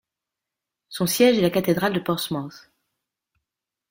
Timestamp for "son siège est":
0.89-1.41